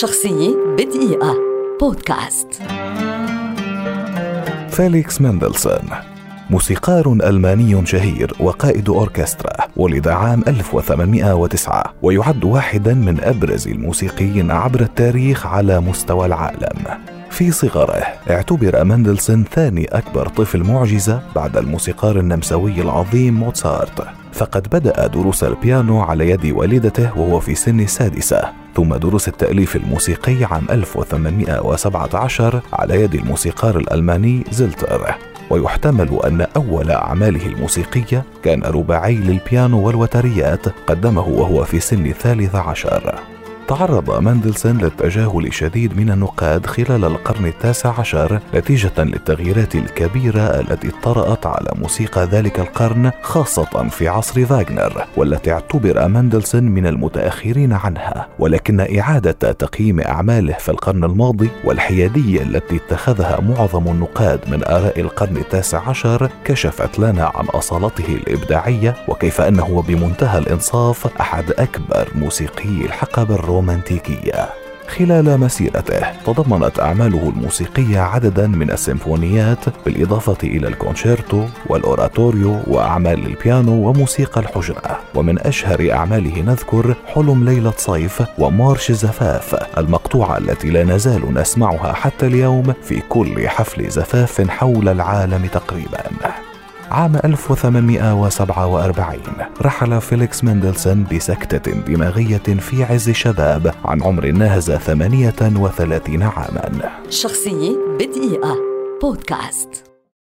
شخصية 0.00 0.56
بدقيقة. 0.78 1.36
بودكاست. 1.80 2.48
فيليكس 4.70 5.20
مندلسون 5.20 5.88
موسيقار 6.50 7.12
ألماني 7.12 7.86
شهير 7.86 8.32
وقائد 8.40 8.88
أوركسترا 8.88 9.52
ولد 9.76 10.08
عام 10.08 10.42
1809 10.48 11.94
ويعد 12.02 12.44
واحدا 12.44 12.94
من 12.94 13.20
أبرز 13.20 13.68
الموسيقيين 13.68 14.50
عبر 14.50 14.80
التاريخ 14.80 15.46
على 15.46 15.80
مستوى 15.80 16.26
العالم. 16.26 17.11
في 17.32 17.50
صغره. 17.50 18.02
اعتبر 18.30 18.84
مندلسون 18.84 19.44
ثاني 19.44 19.84
أكبر 19.84 20.28
طفل 20.28 20.62
معجزة 20.62 21.22
بعد 21.36 21.56
الموسيقار 21.56 22.18
النمساوي 22.18 22.80
العظيم 22.80 23.34
موتسارت. 23.34 24.06
فقد 24.32 24.66
بدأ 24.72 25.06
دروس 25.06 25.44
البيانو 25.44 26.00
على 26.00 26.30
يد 26.30 26.46
والدته 26.46 27.18
وهو 27.18 27.40
في 27.40 27.54
سن 27.54 27.80
السادسة 27.80 28.42
ثم 28.76 28.94
دروس 28.94 29.28
التأليف 29.28 29.76
الموسيقي 29.76 30.44
عام 30.44 30.66
1817 30.70 32.60
على 32.72 33.02
يد 33.02 33.14
الموسيقار 33.14 33.76
الألماني 33.78 34.44
زلتر. 34.50 35.14
ويحتمل 35.50 36.20
أن 36.24 36.46
أول 36.56 36.90
أعماله 36.90 37.46
الموسيقية 37.46 38.24
كان 38.44 38.62
رباعي 38.62 39.14
للبيانو 39.14 39.86
والوتريات 39.86 40.66
قدمه 40.86 41.28
وهو 41.28 41.64
في 41.64 41.80
سن 41.80 42.06
الثالث 42.06 42.54
عشر. 42.54 43.14
تعرض 43.68 44.22
مندلسون 44.22 44.78
للتجاهل 44.78 45.46
الشديد 45.46 45.96
من 45.96 46.10
النقاد 46.10 46.66
خلال 46.66 47.04
القرن 47.04 47.46
التاسع 47.46 48.00
عشر 48.00 48.40
نتيجة 48.54 48.92
للتغييرات 48.98 49.74
الكبيرة 49.74 50.40
التي 50.40 50.90
طرأت 51.02 51.46
على 51.46 51.68
موسيقى 51.74 52.24
ذلك 52.24 52.60
القرن 52.60 53.10
خاصة 53.22 53.88
في 53.88 54.08
عصر 54.08 54.46
فاغنر 54.46 55.04
والتي 55.16 55.52
اعتبر 55.52 56.08
مندلسون 56.08 56.62
من 56.62 56.86
المتأخرين 56.86 57.72
عنها. 57.72 58.28
ولكن 58.38 58.98
إعادة 58.98 59.52
تقييم 59.52 60.00
أعماله 60.00 60.52
في 60.52 60.68
القرن 60.68 61.04
الماضي 61.04 61.50
والحيادية 61.64 62.42
التي 62.42 62.76
اتخذها 62.76 63.40
معظم 63.40 63.88
النقاد 63.88 64.40
من 64.48 64.64
آراء 64.64 65.00
القرن 65.00 65.36
التاسع 65.36 65.88
عشر 65.88 66.28
كشفت 66.44 66.98
لنا 66.98 67.32
عن 67.34 67.44
أصالته 67.46 68.06
الإبداعية 68.08 68.96
وكيف 69.08 69.40
أنه 69.40 69.82
بمنتهى 69.88 70.38
الإنصاف 70.38 71.20
أحد 71.20 71.50
أكبر 71.50 72.08
موسيقي 72.14 72.86
الحقبة 72.86 73.34
الرومانية. 73.34 73.51
الرومانتيكية. 73.52 74.48
خلال 74.88 75.40
مسيرته 75.40 76.20
تضمنت 76.26 76.80
أعماله 76.80 77.32
الموسيقية 77.36 78.00
عددا 78.00 78.46
من 78.46 78.70
السيمفونيات 78.70 79.58
بالإضافة 79.84 80.36
إلى 80.42 80.68
الكونشيرتو 80.68 81.46
والأوراتوريو 81.66 82.60
وأعمال 82.66 83.26
البيانو 83.26 83.88
وموسيقى 83.88 84.40
الحجرة. 84.40 84.98
ومن 85.14 85.38
أشهر 85.38 85.92
أعماله 85.92 86.42
نذكر 86.42 86.94
حلم 87.06 87.44
ليلة 87.44 87.72
صيف 87.76 88.22
ومارش 88.38 88.92
زفاف 88.92 89.54
المقطوعة 89.78 90.38
التي 90.38 90.70
لا 90.70 90.84
نزال 90.84 91.34
نسمعها 91.34 91.92
حتى 91.92 92.26
اليوم 92.26 92.74
في 92.82 93.00
كل 93.08 93.48
حفل 93.48 93.90
زفاف 93.90 94.50
حول 94.50 94.88
العالم 94.88 95.46
تقريبا. 95.46 96.02
عام 96.92 97.16
1847 97.16 99.20
رحل 99.62 100.00
فيليكس 100.00 100.44
مندلسون 100.44 101.06
بسكتة 101.12 101.72
دماغية 101.72 102.38
في 102.38 102.84
عز 102.84 103.08
الشباب 103.08 103.74
عن 103.84 104.02
عمر 104.02 104.26
ناهز 104.26 104.70
38 104.70 106.22
عاما. 106.22 106.90
شخصية 107.10 107.76
بدقيقة. 107.98 108.56
بودكاست. 109.02 109.91